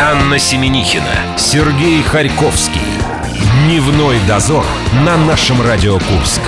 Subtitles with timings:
[0.00, 2.80] Анна Семенихина, Сергей Харьковский.
[3.64, 4.64] Дневной дозор
[5.04, 6.40] на нашем Радио Курск.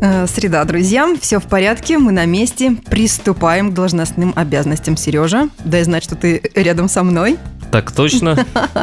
[0.00, 4.96] Э, Среда, друзья, все в порядке, мы на месте, приступаем к должностным обязанностям.
[4.96, 7.36] Сережа, дай знать, что ты рядом со мной.
[7.70, 8.36] Так точно.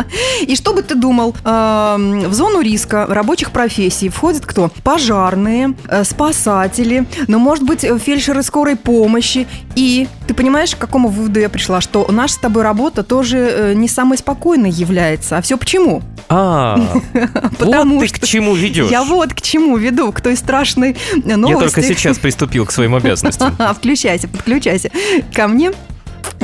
[0.41, 4.71] И что бы ты думал, эм, в зону риска рабочих профессий входят кто?
[4.83, 9.47] Пожарные, э, спасатели, но, может быть, э, фельдшеры скорой помощи.
[9.75, 11.81] И ты понимаешь, к какому выводу я пришла?
[11.81, 15.37] Что наша с тобой работа тоже э, не самой спокойной является.
[15.37, 16.01] А все почему?
[16.29, 16.79] А,
[17.59, 18.89] Потому вот ты что к чему ведешь.
[18.89, 21.75] Я вот к чему веду, к той страшной Я новости.
[21.75, 23.55] только сейчас приступил к своим обязанностям.
[23.77, 24.91] Включайся, подключайся
[25.33, 25.71] ко мне.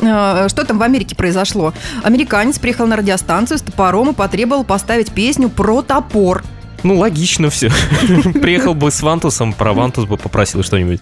[0.04, 1.74] Э, Что там в Америке произошло?
[2.04, 6.44] Американец приехал на радиостанцию с топором и потребовал поставить песню про топор.
[6.84, 7.72] Ну, логично все.
[8.42, 11.00] Приехал бы с Вантусом, про Вантус бы попросил что-нибудь.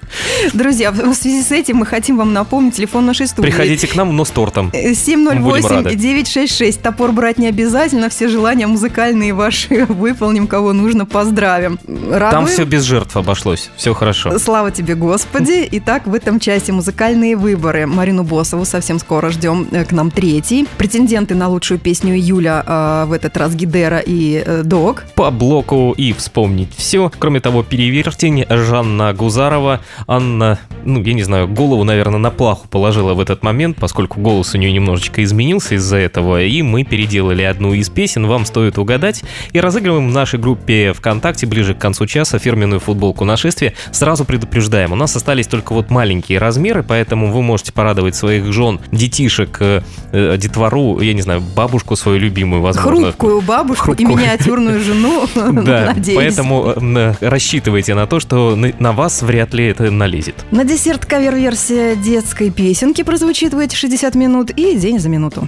[0.53, 3.47] Друзья, в связи с этим мы хотим вам напомнить телефон нашей студии.
[3.47, 4.71] Приходите к нам, но с тортом.
[4.73, 5.89] Э, Будем рады.
[5.89, 6.81] 708-966.
[6.81, 8.09] Топор брать не обязательно.
[8.09, 10.47] Все желания музыкальные ваши выполним.
[10.47, 11.77] Кого нужно, поздравим.
[11.85, 12.47] Там Радуем?
[12.47, 13.69] все без жертв обошлось.
[13.75, 14.37] Все хорошо.
[14.39, 15.67] Слава тебе, Господи.
[15.71, 17.87] Итак, в этом часе музыкальные выборы.
[17.87, 20.67] Марину Босову совсем скоро ждем э, к нам третий.
[20.77, 25.03] Претенденты на лучшую песню июля э, в этот раз Гидера и э, Дог.
[25.15, 27.11] По блоку и вспомнить все.
[27.17, 29.79] Кроме того, перевертень Жанна Гузарова.
[30.07, 34.53] Анна, ну, я не знаю, голову, наверное, на плаху положила в этот момент, поскольку голос
[34.53, 39.23] у нее немножечко изменился из-за этого, и мы переделали одну из песен, вам стоит угадать,
[39.53, 43.73] и разыгрываем в нашей группе ВКонтакте ближе к концу часа фирменную футболку нашествия.
[43.91, 48.79] Сразу предупреждаем, у нас остались только вот маленькие размеры, поэтому вы можете порадовать своих жен,
[48.91, 53.11] детишек, э, э, детвору, я не знаю, бабушку свою любимую, возможно.
[53.11, 54.17] Хрупкую бабушку и Хрупкую.
[54.17, 55.27] миниатюрную жену.
[55.65, 56.17] Да, Надеюсь.
[56.17, 60.35] поэтому э, рассчитывайте на то, что на- на вас вряд ли это налезет.
[60.51, 65.47] На десерт кавер-версия детской песенки прозвучит в эти 60 минут и день за минуту.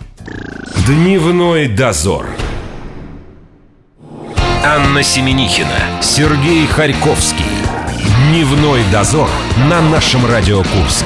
[0.88, 2.26] Дневной дозор.
[4.66, 7.46] Анна Семенихина, Сергей Харьковский.
[8.30, 9.30] Дневной дозор
[9.70, 11.06] на нашем Радио Курск.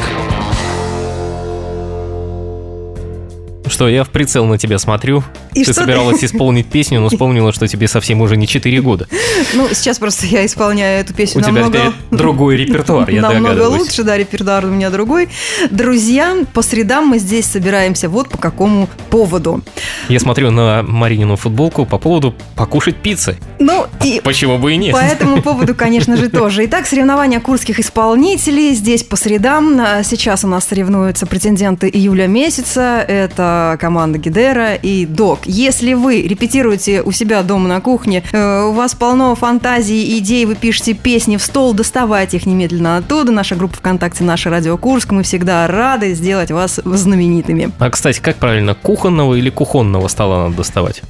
[3.70, 5.24] Что, я в прицел на тебя смотрю.
[5.54, 8.82] И ты что ты- собиралась исполнить песню, но вспомнила, что тебе совсем уже не 4
[8.82, 9.08] года.
[9.54, 11.78] Ну, сейчас просто я исполняю эту песню У тебя намного...
[11.78, 15.30] теперь другой репертуар, я Намного лучше, да, репертуар у меня другой.
[15.72, 19.64] Друзья, по средам мы здесь собираемся вот по какому поводу.
[20.10, 23.38] Я смотрю на Маринину футболку по поводу покушать пиццы.
[23.60, 24.94] Ну, и Почему бы и нет?
[24.94, 26.66] По этому поводу, конечно же, тоже.
[26.66, 29.80] Итак, соревнования курских исполнителей здесь по средам.
[29.80, 33.04] А Сейчас у нас соревнуются претенденты июля месяца.
[33.08, 35.40] Это команда Гидера и Док.
[35.46, 40.56] Если вы репетируете у себя дома на кухне, э, у вас полно фантазий, идей, вы
[40.56, 43.32] пишете песни в стол, доставайте их немедленно оттуда.
[43.32, 45.12] Наша группа ВКонтакте «Наша Радио Курск».
[45.12, 47.72] Мы всегда рады сделать вас знаменитыми.
[47.80, 51.02] А, кстати, как правильно, кухонного или кухонного стола надо доставать?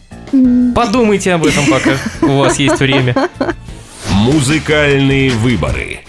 [0.75, 1.91] Подумайте об этом пока
[2.21, 3.15] у вас есть время.
[4.11, 5.99] Музыкальные выборы.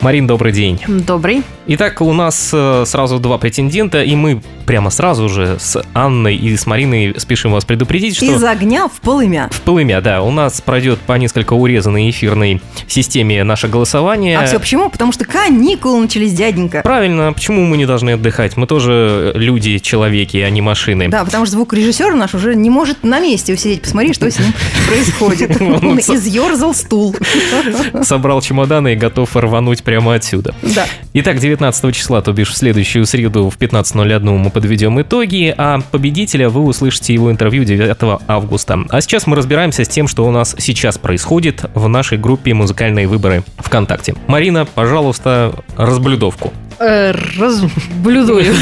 [0.00, 0.80] Марин, добрый день.
[0.86, 1.42] Добрый.
[1.66, 6.56] Итак, у нас э, сразу два претендента, и мы прямо сразу же с Анной и
[6.56, 8.24] с Мариной спешим вас предупредить, что...
[8.26, 9.48] Из огня в полымя.
[9.50, 14.38] В полымя, да, у нас пройдет по несколько урезанной эфирной системе наше голосование.
[14.38, 14.88] А все почему?
[14.88, 16.82] Потому что каникулы начались, дяденька.
[16.82, 18.56] Правильно, почему мы не должны отдыхать?
[18.56, 21.08] Мы тоже люди, человеки, а не машины.
[21.08, 23.82] Да, потому что звукорежиссер наш уже не может на месте усидеть.
[23.82, 24.52] Посмотри, что с ним
[24.86, 25.60] происходит.
[25.60, 27.16] Он Он изъерзал стул.
[28.02, 30.54] Собрал чемоданы и готов рвануть прямо отсюда.
[30.60, 30.84] Да.
[31.14, 36.50] Итак, 19 числа, то бишь в следующую среду в 15.01 мы подведем итоги, а победителя
[36.50, 37.96] вы услышите его интервью 9
[38.28, 38.80] августа.
[38.90, 43.08] А сейчас мы разбираемся с тем, что у нас сейчас происходит в нашей группе «Музыкальные
[43.08, 44.14] выборы» ВКонтакте.
[44.26, 46.52] Марина, пожалуйста, разблюдовку.
[46.80, 48.54] Э, Разблюдую.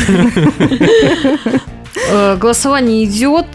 [2.08, 3.46] Э, Голосование идет,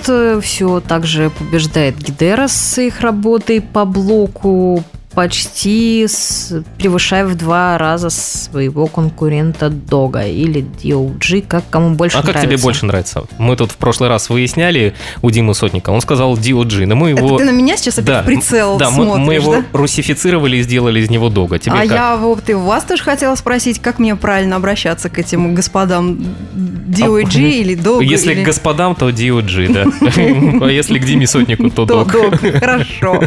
[0.43, 4.83] все также побеждает Гидера с их работой по блоку,
[5.13, 12.22] почти с- превышая в два раза своего конкурента Дога или DOG, как кому больше а
[12.22, 12.47] как нравится.
[12.53, 13.23] тебе больше нравится?
[13.37, 17.22] Мы тут в прошлый раз выясняли у Димы Сотника, он сказал DOG, но мы Это
[17.23, 17.37] его...
[17.37, 19.63] ты на меня сейчас опять Да, в прицел да, мы, смотришь, мы его да?
[19.73, 21.59] русифицировали и сделали из него Дога.
[21.59, 21.91] Тебе А как?
[21.91, 26.19] я вот и у вас тоже хотела спросить, как мне правильно обращаться к этим господам
[26.55, 28.03] DOG или Dog?
[28.03, 28.43] Если или...
[28.43, 29.85] к господам, то DOG, да.
[30.66, 31.84] А если к Диме Сотнику, то.
[31.85, 32.59] Dog.
[32.59, 33.22] Хорошо.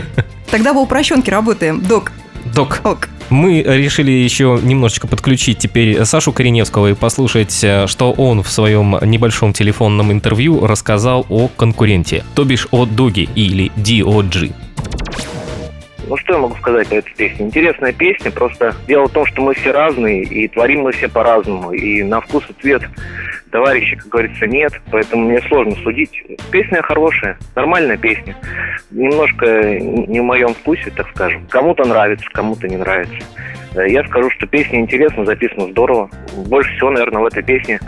[0.54, 1.80] Тогда по упрощенке работаем.
[1.82, 2.12] Док.
[2.54, 2.80] Док.
[2.84, 3.08] Ок.
[3.28, 8.96] Мы решили еще немножечко подключить теперь Сашу Кореневского и послушать, э, что он в своем
[9.02, 14.54] небольшом телефонном интервью рассказал о конкуренте, то бишь о Доге или DOG.
[16.06, 17.46] Ну, что я могу сказать о этой песне?
[17.46, 21.72] Интересная песня, просто дело в том, что мы все разные, и творим мы все по-разному,
[21.72, 22.82] и на вкус и цвет
[23.54, 26.10] товарищи, как говорится, нет, поэтому мне сложно судить.
[26.50, 28.34] Песня хорошая, нормальная песня.
[28.90, 29.46] Немножко
[29.78, 31.46] не в моем вкусе, так скажем.
[31.48, 33.14] Кому-то нравится, кому-то не нравится.
[33.76, 36.10] Э, Я скажу, что песня интересна, записана здорово.
[36.48, 37.78] Больше всего, наверное, в этой песне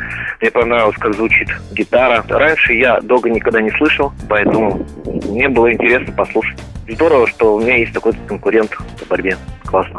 [0.41, 2.25] мне понравилось, как звучит гитара.
[2.29, 6.61] Раньше я долго никогда не слышал, поэтому мне было интересно послушать.
[6.89, 9.37] Здорово, что у меня есть такой конкурент в борьбе.
[9.65, 9.99] Классно.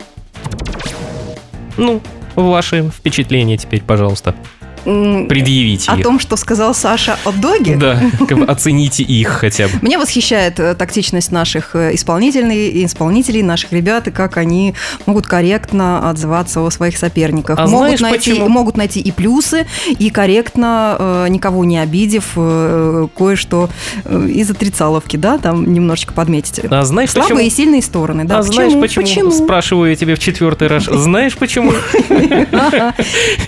[1.76, 2.02] Ну,
[2.38, 4.34] ваши впечатления теперь, пожалуйста.
[4.88, 6.04] М, Предъявите О их.
[6.04, 7.76] том, что сказал Саша о доге?
[7.76, 9.74] Да, как бы оцените их хотя бы.
[9.82, 14.74] Меня восхищает э, тактичность наших э, исполнителей, исполнителей, наших ребят, и как они
[15.06, 17.60] могут корректно отзываться о своих соперниках.
[17.60, 18.48] А могут, знаешь, найти, почему?
[18.48, 19.68] могут найти и плюсы,
[20.00, 23.70] и корректно, э, никого не обидев, кое-что
[24.10, 26.62] из отрицаловки, да, там немножечко подметить.
[26.70, 27.48] А знаешь, Слабые почему?
[27.48, 28.40] и сильные стороны, да.
[28.40, 29.32] а знаешь почему?
[29.32, 30.86] Спрашиваю я тебя в четвертый раз.
[31.08, 31.74] Знаешь почему?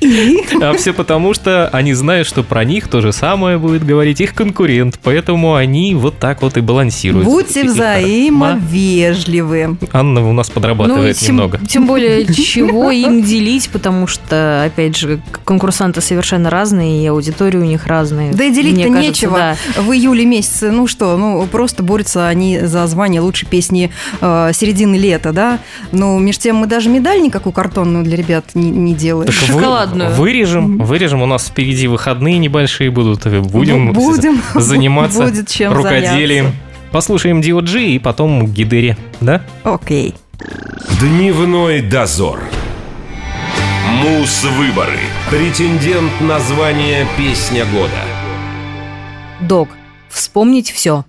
[0.01, 0.39] И?
[0.62, 4.34] А все потому, что они знают, что про них то же самое будет говорить их
[4.34, 7.26] конкурент, поэтому они вот так вот и балансируют.
[7.26, 9.78] Будьте взаимовежливы.
[9.92, 11.60] Анна у нас подрабатывает тем, немного.
[11.68, 17.64] тем более, чего им делить, потому что, опять же, конкурсанты совершенно разные, и аудитория у
[17.66, 18.34] них разная.
[18.34, 19.38] Да и делить-то нечего.
[19.38, 19.56] да.
[19.82, 23.92] В июле месяце, ну что, ну просто борются они за звание лучшей песни
[24.22, 25.60] э, середины лета, да?
[25.92, 29.32] Но между тем мы даже медаль никакую картонную для ребят не, не делаем.
[29.32, 30.12] Так вы- Шоколадную.
[30.12, 30.78] вырежем,
[31.10, 31.22] вырежем.
[31.22, 33.26] У нас впереди выходные небольшие будут.
[33.52, 34.42] Будем, Ну, будем.
[34.56, 36.46] заниматься Будет чем рукоделием.
[36.46, 36.64] заняться.
[36.92, 39.42] Послушаем DOG и потом Гидере, да?
[39.64, 40.16] Окей.
[41.00, 42.40] Дневной дозор.
[44.04, 44.98] Мус-выборы.
[45.30, 47.92] Претендент на звание «Песня года».
[49.42, 49.70] Док,
[50.10, 51.06] вспомнить все.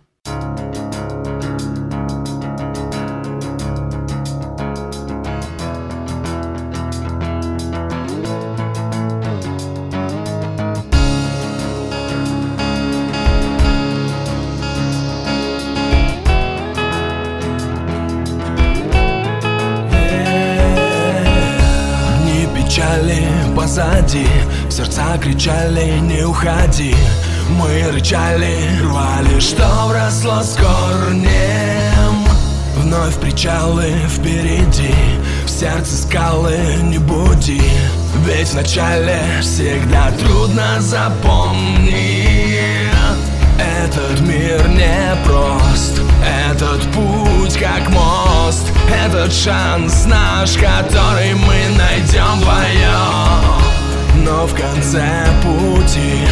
[23.60, 24.26] Позади.
[24.70, 26.94] Сердца кричали не уходи.
[27.50, 32.26] Мы рычали, рвали, что вросло с корнем.
[32.76, 34.94] Вновь причалы впереди.
[35.44, 37.62] В сердце скалы не буди.
[38.24, 41.90] Ведь в начале всегда трудно запомнить
[43.58, 46.00] этот мир непрост
[46.50, 48.72] Этот путь как мост.
[48.92, 56.26] Этот шанс наш, который мы найдем вдвоем Но в конце пути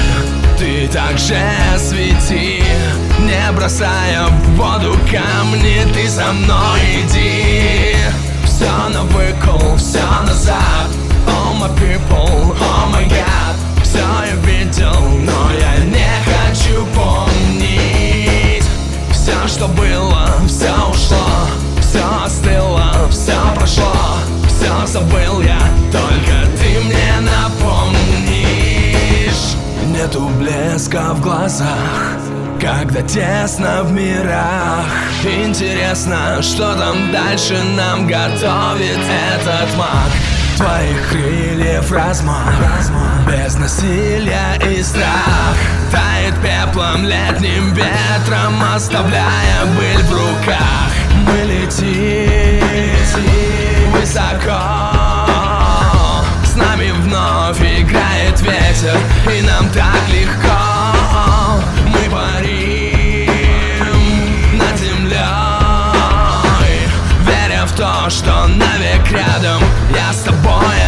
[0.59, 1.39] Ты также
[1.79, 2.63] свети.
[3.21, 7.97] Не бросая в воду камни Ты со мной иди.
[8.45, 10.89] Все на выкол, все назад.
[11.27, 13.55] All my people, oh my god.
[13.83, 15.38] Все я видел, но
[24.99, 25.59] забыл я,
[25.93, 27.97] только ты мне напомнишь.
[29.87, 32.17] Нету блеска в глазах
[32.61, 34.85] когда тесно в мирах.
[35.23, 38.99] Интересно, что там дальше нам готовит
[39.33, 40.11] этот маг.
[40.57, 42.53] Твоих крыльев размах
[43.29, 45.57] Без насилия и страх.
[45.93, 50.91] Тает пеплом летним ветром Оставляя быль в руках.
[51.29, 52.59] Мы летим
[53.91, 54.61] высоко
[56.45, 58.99] С нами вновь играет ветер
[59.33, 60.59] И нам так легко.
[61.87, 63.29] Мы парим
[64.59, 65.19] над землей
[67.27, 69.63] Веря в то, что навек рядом.
[69.95, 70.88] Я с тобой,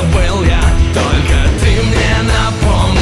[0.00, 0.62] забыл я,
[0.94, 2.98] только ты мне напомнишь.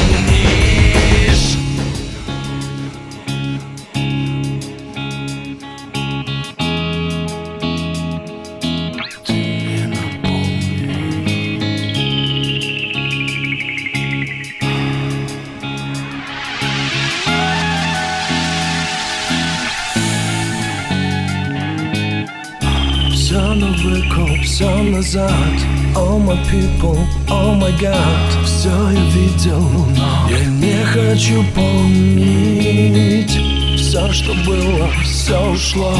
[23.13, 25.68] Все на выкуп, все назад
[25.99, 29.59] All my people, oh my god Все я видел,
[29.97, 33.37] но я не хочу помнить.
[33.75, 35.93] Все, что было, все ушло.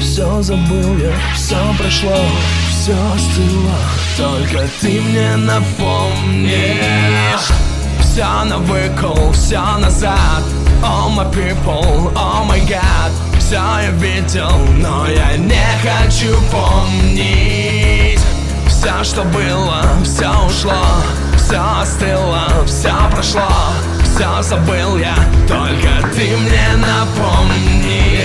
[0.00, 2.16] Все забыл я, все прошло.
[2.68, 3.78] Все остыло.
[4.16, 6.54] Только ты мне напомнишь.
[8.00, 10.42] Все на выкол, все назад.
[10.82, 17.83] Oh my people, oh my god Все я видел, но я не хочу помнить
[18.84, 20.84] Все, что было, все ушло
[21.38, 23.48] Все остыло, все прошло
[24.02, 25.14] Все забыл я,
[25.48, 28.20] только ты мне напомни.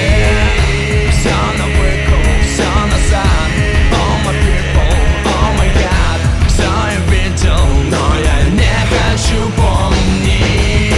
[1.11, 3.49] Все на выкол, все назад.
[3.93, 10.93] Oh my people, oh my god Все я видел, но я не хочу помнить.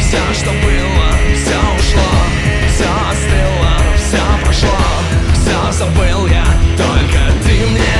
[0.00, 2.10] Все, что было, все ушло
[2.70, 4.80] Все остыло, все прошло
[5.34, 6.46] Все забыл я,
[6.78, 7.99] только ты мне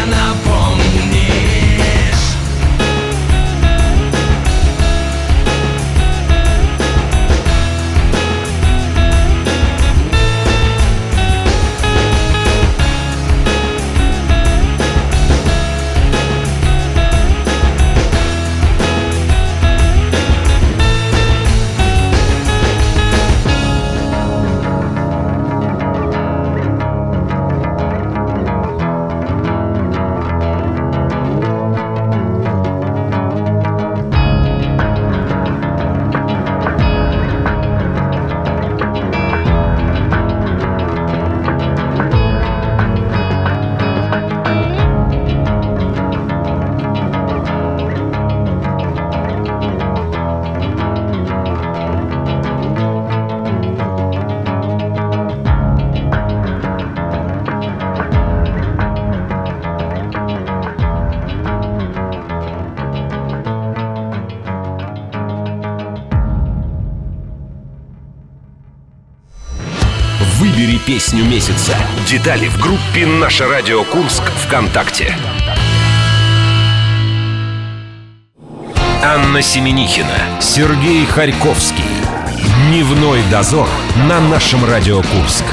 [71.21, 71.77] песню месяца.
[72.07, 75.15] Детали в группе «Наше радио Курск» ВКонтакте.
[79.03, 81.85] Анна Семенихина, Сергей Харьковский.
[82.69, 83.69] Дневной дозор
[84.09, 85.45] на нашем Радио Курск.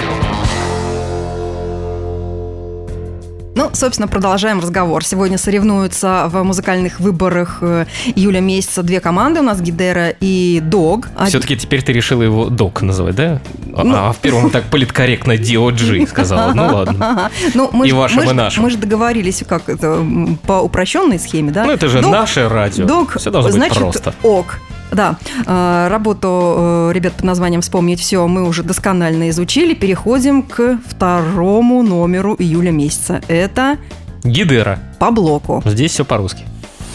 [3.67, 5.03] Ну, собственно, продолжаем разговор.
[5.03, 9.41] Сегодня соревнуются в музыкальных выборах э, июля месяца две команды.
[9.41, 11.09] У нас Гидера и Дог.
[11.25, 13.41] Все-таки теперь ты решила его док называть, да?
[13.75, 13.95] А- Ну.
[13.95, 16.53] А в первом так политкорректно DOG сказала.
[16.53, 17.29] Ну ладно.
[17.53, 18.63] Ну, мы И вашим, мы и нашим.
[18.63, 20.01] Мы же договорились, как это,
[20.45, 21.65] по упрощенной схеме, да?
[21.65, 22.85] Ну это же Дог- наше радио.
[22.85, 24.13] Дог, Все должно быть значит, просто.
[24.23, 24.59] ок.
[24.91, 29.73] Да, Э, работу э, ребят под названием «Вспомнить все» мы уже досконально изучили.
[29.73, 33.21] Переходим к второму номеру июля месяца.
[33.27, 33.77] Это
[34.23, 34.79] Гидера.
[34.99, 35.61] по блоку.
[35.65, 36.43] Здесь все по-русски.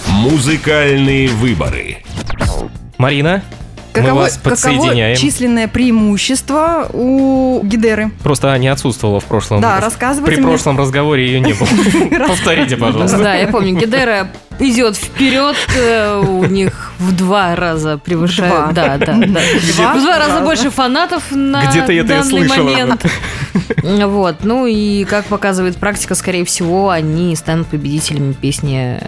[0.09, 1.99] Музыкальные выборы.
[2.99, 3.43] Марина,
[3.95, 5.17] мы Каково, вас каково подсоединяем.
[5.17, 8.11] численное преимущество у Гидеры?
[8.23, 9.61] Просто Аня отсутствовала в прошлом.
[9.61, 10.51] Да, рассказывайте При мне.
[10.51, 11.69] прошлом разговоре ее не было.
[12.29, 13.19] Повторите, пожалуйста.
[13.19, 18.53] Да, я помню, Гидера идет вперед, э, у них в два раза превышает.
[18.53, 18.73] Два.
[18.73, 19.17] Да, да, да.
[19.77, 22.65] Два В два раза больше фанатов на Где-то я это данный слышала.
[22.65, 23.07] момент.
[23.83, 29.01] Вот, ну и как показывает практика, скорее всего, они станут победителями песни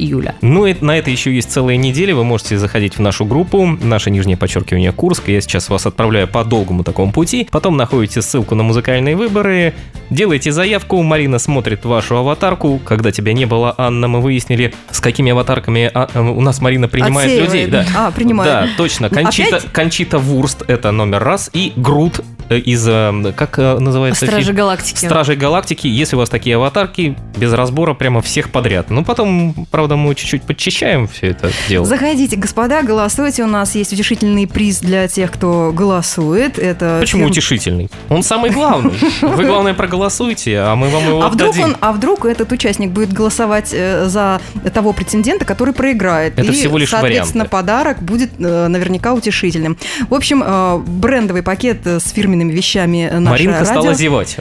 [0.00, 0.34] июля.
[0.40, 2.14] Ну, и на это еще есть целая неделя.
[2.14, 5.28] Вы можете заходить в нашу группу, наше нижнее подчеркивание Курск.
[5.28, 7.48] Я сейчас вас отправляю по долгому такому пути.
[7.50, 9.74] Потом находите ссылку на музыкальные выборы,
[10.10, 12.80] делаете заявку, Марина смотрит вашу аватарку.
[12.84, 16.88] Когда тебя не было, Анна, мы выяснили, с какими аватарками а, э, у нас Марина
[16.88, 17.52] принимает Отсеивает.
[17.52, 17.66] людей.
[17.66, 17.86] Да.
[17.96, 18.52] А, принимает.
[18.52, 19.10] Да, точно.
[19.10, 19.72] Кончита, Опять?
[19.72, 21.50] Кончита Вурст это номер раз.
[21.52, 22.20] И Грут
[22.58, 24.26] из, э, как э, называется?
[24.26, 24.56] Стражи фильм?
[24.56, 24.96] Галактики.
[24.96, 28.90] Стражей Галактики, если у вас такие аватарки, без разбора прямо всех подряд.
[28.90, 31.86] Ну, потом, правда, мы чуть-чуть подчищаем все это дело.
[31.86, 33.44] Заходите, господа, голосуйте.
[33.44, 36.58] У нас есть утешительный приз для тех, кто голосует.
[36.58, 37.90] Это Почему фирм- утешительный?
[38.08, 38.92] Он самый главный.
[39.22, 43.12] Вы, главное, проголосуйте, а мы вам его А вдруг, он, а вдруг этот участник будет
[43.12, 44.40] голосовать э, за
[44.74, 46.38] того претендента, который проиграет?
[46.38, 47.50] Это и, всего лишь соответственно, варианты.
[47.50, 49.76] подарок будет э, наверняка утешительным.
[50.08, 53.72] В общем, э, брендовый пакет э, с фирменными вещами э, наше Маринка радио.
[53.72, 54.36] стала зевать.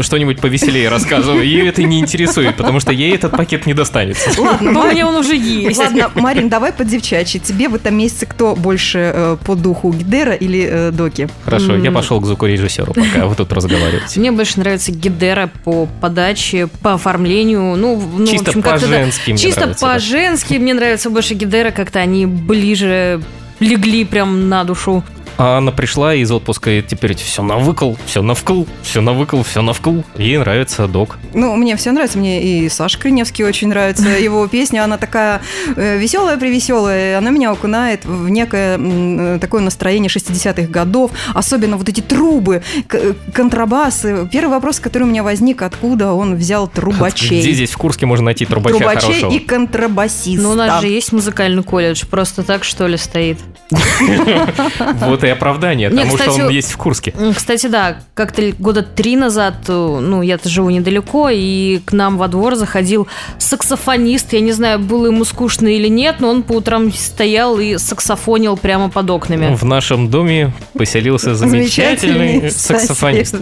[0.00, 1.44] Что-нибудь повеселее рассказываю.
[1.44, 4.30] Ее это не интересует, потому что ей этот пакет не достанется.
[4.40, 5.78] Ладно, Марин, меня он уже есть.
[5.78, 7.40] Ладно, Марин, давай под девчачьи.
[7.40, 11.28] Тебе в этом месяце кто больше э, по духу, Гидера или э, Доки?
[11.44, 14.20] Хорошо, я пошел к звукорежиссеру, пока вы тут разговариваете.
[14.20, 17.76] Мне больше нравится Гидера по подаче, по оформлению.
[17.76, 18.92] Ну, ну, в Чисто общем, как-то да.
[18.98, 23.22] по-женски мне Чисто по-женски мне нравится больше Гидера, как-то они ближе
[23.60, 25.02] легли прям на душу.
[25.38, 30.00] А Анна пришла из отпуска и теперь все навыкал, все навкл, все навыкал, все навкл.
[30.16, 31.16] Ей нравится док.
[31.32, 34.08] Ну, мне все нравится, мне и Саша Криневский очень нравится.
[34.18, 35.40] Его песня, она такая
[35.76, 42.62] веселая-привеселая, она меня окунает в некое м, такое настроение 60-х годов, особенно вот эти трубы,
[42.88, 44.28] к- контрабасы.
[44.32, 47.40] Первый вопрос, который у меня возник, откуда он взял трубачей?
[47.40, 49.30] Где здесь в Курске можно найти трубача Трубачей хорошего?
[49.32, 50.42] и контрабасиста.
[50.42, 53.38] Ну, у нас же есть музыкальный колледж, просто так, что ли, стоит.
[55.00, 57.14] Вот и оправдание, Не, потому что он есть в Курске.
[57.34, 62.28] Кстати, да, как-то года три назад, э, ну, я-то живу недалеко, и к нам во
[62.28, 63.06] двор заходил
[63.38, 64.32] саксофонист.
[64.32, 68.56] Я не знаю, было ему скучно или нет, но он по утрам стоял и саксофонил
[68.56, 69.54] прямо под окнами.
[69.54, 73.36] В нашем доме поселился замечательный саксофонист.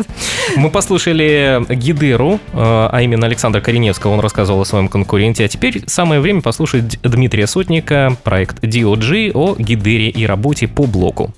[0.57, 5.45] Мы послушали Гидеру, э, а именно Александра Кореневского, он рассказывал о своем конкуренте.
[5.45, 11.33] А теперь самое время послушать Дмитрия Сотника, проект DOG о Гидере и работе по блоку.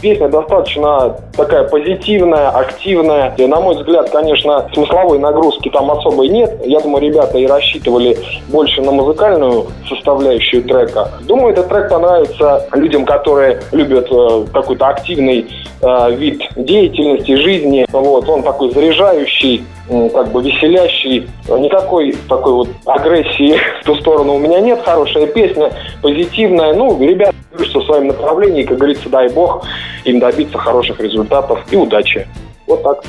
[0.00, 3.34] Песня достаточно такая позитивная, активная.
[3.38, 6.54] И, на мой взгляд, конечно, смысловой нагрузки там особой нет.
[6.64, 8.16] Я думаю, ребята и рассчитывали
[8.48, 11.10] больше на музыкальную составляющую трека.
[11.22, 15.46] Думаю, этот трек понравится людям, которые любят э, какой-то активный
[15.80, 17.86] э, вид деятельности, жизни.
[17.90, 21.26] Вот, он такой заряжающий, как бы веселящий.
[21.48, 24.80] Никакой такой вот агрессии в ту сторону у меня нет.
[24.84, 25.72] Хорошая песня,
[26.02, 26.74] позитивная.
[26.74, 29.64] Ну, ребята в своем направлении, как говорится, дай бог
[30.04, 32.26] им добиться хороших результатов и удачи.
[32.66, 33.04] Вот так.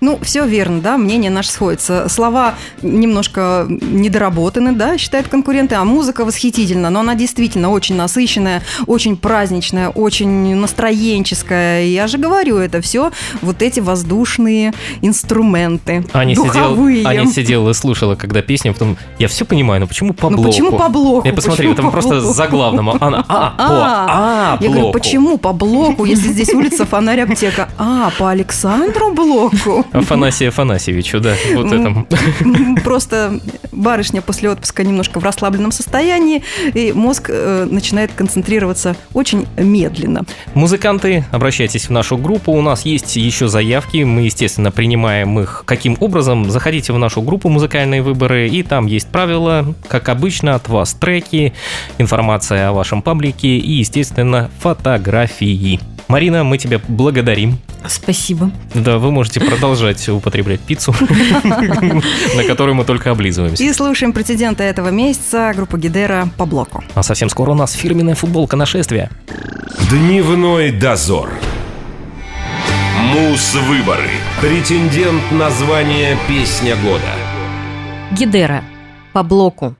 [0.00, 2.08] Ну, все верно, да, мнение наше сходится.
[2.08, 9.16] Слова немножко недоработаны, да, считают конкуренты, а музыка восхитительна, но она действительно очень насыщенная, очень
[9.16, 11.84] праздничная, очень настроенческая.
[11.86, 13.10] Я же говорю, это все
[13.42, 17.04] вот эти воздушные инструменты, Аня, сидела, духовые.
[17.06, 20.50] Аня сидела и слушала, когда песня, потом я все понимаю, но почему по Ну, блоку?
[20.50, 21.26] почему по блоку?
[21.26, 22.32] Я посмотри, Почему там по просто блоку?
[22.34, 22.90] заглавным.
[22.90, 24.98] Она, а, по, а, Я говорю, блоку.
[24.98, 27.68] почему по блоку, если здесь улица Фонарь Аптека?
[27.78, 29.84] А, по Александру блоку?
[29.92, 32.06] Афанасию Афанасьевичу, да, вот этом.
[32.84, 33.40] Просто
[33.72, 36.42] барышня после отпуска немножко в расслабленном состоянии,
[36.74, 40.24] и мозг э, начинает концентрироваться очень медленно.
[40.54, 42.52] Музыканты, обращайтесь в нашу группу.
[42.52, 44.02] У нас есть еще заявки.
[44.02, 45.62] Мы, естественно, принимаем их.
[45.66, 46.50] Каким образом?
[46.50, 49.74] Заходите в нашу группу «Музыкальные выборы», и там есть правила.
[49.88, 51.52] Как обычно, от вас треки,
[51.98, 55.80] информация о вашем паблике и, естественно, фотографии.
[56.08, 57.58] Марина, мы тебя благодарим.
[57.86, 58.50] Спасибо.
[58.74, 59.77] Да, вы можете продолжать
[60.12, 60.94] употреблять пиццу,
[62.34, 63.62] на которую мы только облизываемся.
[63.62, 66.82] И слушаем прецедента этого месяца группа Гидера по блоку.
[66.94, 69.10] А совсем скоро у нас фирменная футболка нашествия.
[69.90, 71.30] Дневной дозор.
[73.00, 74.10] Мус-выборы.
[74.40, 77.14] Претендент на звание «Песня года».
[78.12, 78.62] Гидера.
[79.12, 79.76] По блоку.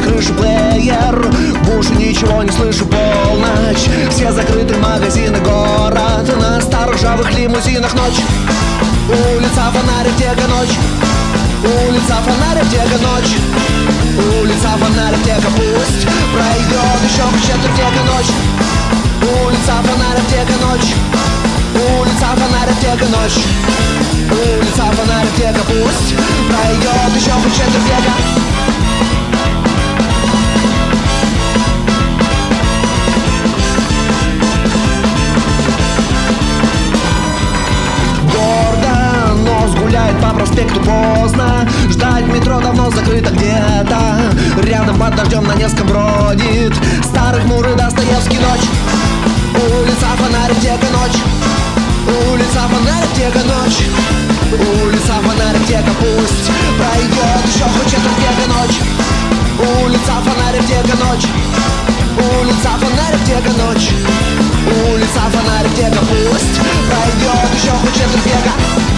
[0.00, 1.30] Проспекте крышу плеер.
[1.62, 3.88] В уши ничего не слышу полночь.
[4.10, 6.30] Все закрыты магазины город.
[6.40, 8.20] На старых ржавых лимузинах ночь.
[9.08, 10.76] Улица фонарик, тека ночь?
[11.62, 13.36] Улица фонарик, тека ночь?
[14.40, 16.06] Улица фонарик, тека пусть?
[16.32, 18.32] Пройдет еще хоть четверть ночь?
[19.22, 20.94] Улица фонарик, тека ночь?
[21.74, 23.38] Улица фонарик, тека ночь?
[24.30, 26.14] Улица фонарик, тека пусть?
[26.48, 28.49] Пройдет еще хоть четверть
[40.40, 44.00] проспекту поздно Ждать метро давно закрыто где-то.
[44.62, 46.72] Рядом под дождем на Невском бродит.
[47.04, 48.66] Старый хмурый Достоевский ночь.
[49.54, 51.18] Улица фонарик, тека ночь?
[52.06, 53.80] Улица фонарик, тека ночь?
[54.52, 56.50] Улица фонарик, тека пусть?
[56.78, 58.80] Пройдет еще хоть четверть века ночь?
[59.84, 61.26] Улица фонарик, тека ночь?
[62.16, 63.90] Улица фонарик, тека ночь?
[64.88, 66.60] Улица фонарик, тека пусть?
[66.88, 68.89] Пройдет еще хоть четверть века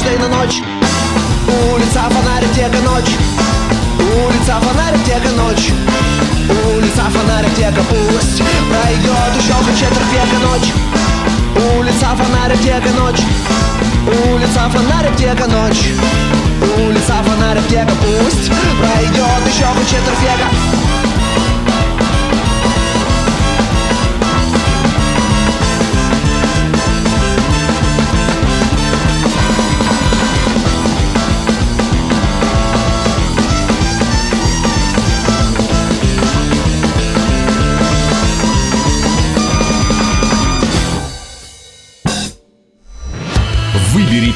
[0.00, 0.62] курит Виктор Цой на Рубинштейна ночь.
[1.72, 3.16] Улица фонарик, тека ночь.
[4.24, 5.72] Улица фонарик тека ночь.
[6.74, 10.72] Улица фонарик тека пусть Пройдет еще хоть четверть века ночь.
[11.76, 13.22] Улица фонарик тека ночь.
[14.32, 15.92] Улица фонарик тека ночь.
[16.78, 20.46] Улица фонарик тека пусть Пройдет еще хоть четверть века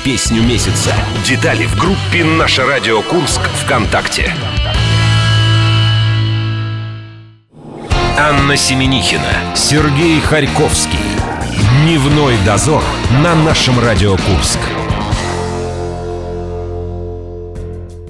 [0.04, 0.94] песню месяца.
[1.26, 4.30] Детали в группе «Наше радио Курск» ВКонтакте.
[8.18, 10.98] Анна Семенихина, Сергей Харьковский.
[11.82, 12.82] Дневной дозор
[13.22, 14.58] на нашем Радио Курск.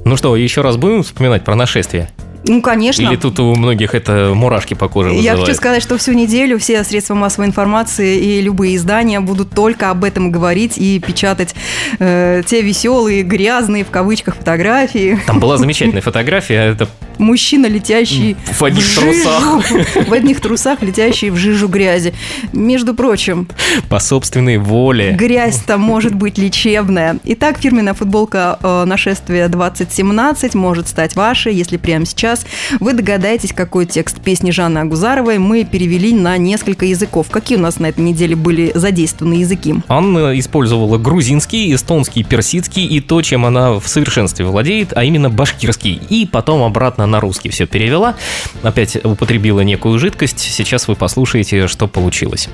[0.04, 2.10] Ну что, еще раз будем вспоминать про нашествие?
[2.46, 3.02] Ну, конечно.
[3.02, 5.40] Или тут у многих это мурашки по коже Я вызывает?
[5.40, 10.04] хочу сказать, что всю неделю все средства массовой информации и любые издания будут только об
[10.04, 11.54] этом говорить и печатать
[11.98, 15.18] э, те веселые, грязные, в кавычках, фотографии.
[15.26, 19.70] Там была замечательная фотография, это Мужчина, летящий В одних жижу- трусах.
[20.08, 22.14] В одних трусах, летящий в жижу грязи.
[22.52, 23.48] Между прочим,
[23.88, 25.12] по собственной воле.
[25.12, 27.18] Грязь-то может быть лечебная.
[27.24, 32.44] Итак, фирменная футболка э, «Нашествие 2017» может стать вашей, если прямо сейчас
[32.80, 37.28] вы догадаетесь, какой текст песни Жанны Агузаровой мы перевели на несколько языков.
[37.30, 39.74] Какие у нас на этой неделе были задействованы языки?
[39.88, 46.00] Анна использовала грузинский, эстонский, персидский и то, чем она в совершенстве владеет, а именно башкирский.
[46.08, 48.16] И потом обратно на русский все перевела.
[48.62, 50.38] Опять употребила некую жидкость.
[50.38, 52.48] Сейчас вы послушаете, что получилось.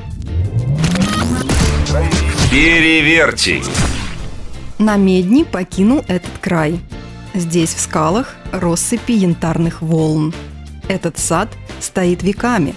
[2.51, 3.63] Переверьте.
[4.79, 6.81] На медни покинул этот край.
[7.35, 10.35] Здесь в скалах россыпи янтарных волн.
[10.89, 12.75] Этот сад стоит веками.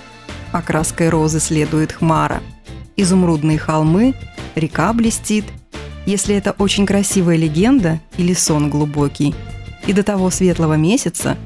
[0.51, 2.43] Окраской розы следует хмара.
[2.95, 4.13] Изумрудные холмы,
[4.53, 5.45] река блестит.
[6.05, 9.33] Если это очень красивая легенда или сон глубокий.
[9.87, 11.37] И до того светлого месяца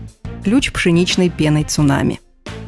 [0.43, 2.19] ключ пшеничной пеной цунами.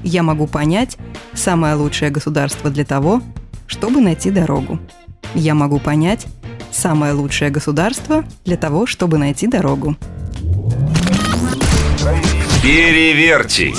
[0.03, 0.97] Я могу понять,
[1.33, 3.21] самое лучшее государство для того,
[3.67, 4.79] чтобы найти дорогу.
[5.35, 6.25] Я могу понять,
[6.71, 9.95] самое лучшее государство для того, чтобы найти дорогу.
[12.61, 13.73] Переверьте.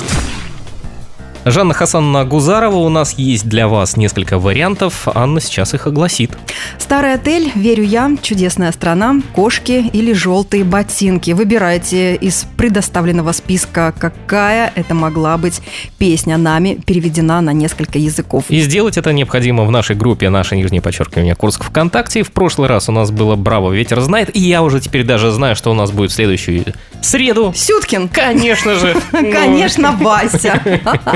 [1.43, 5.07] Жанна Хасановна Гузарова, у нас есть для вас несколько вариантов.
[5.07, 6.31] Анна сейчас их огласит.
[6.77, 11.31] Старый отель, верю я, чудесная страна, кошки или желтые ботинки.
[11.31, 15.61] Выбирайте из предоставленного списка, какая это могла быть
[15.97, 18.45] песня нами переведена на несколько языков.
[18.49, 22.21] И сделать это необходимо в нашей группе «Наше нижнее подчеркивание Курск ВКонтакте».
[22.21, 25.55] В прошлый раз у нас было «Браво, ветер знает», и я уже теперь даже знаю,
[25.55, 26.65] что у нас будет в следующую
[27.01, 27.51] среду.
[27.55, 28.09] Сюткин!
[28.09, 28.95] Конечно же!
[29.11, 30.61] Конечно, Вася.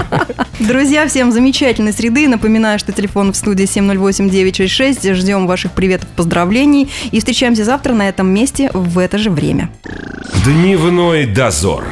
[0.60, 2.28] Друзья, всем замечательной среды.
[2.28, 5.14] Напоминаю, что телефон в студии 708-966.
[5.14, 6.90] Ждем ваших приветов, поздравлений.
[7.12, 9.70] И встречаемся завтра на этом месте в это же время.
[10.46, 11.86] Дневной дозор.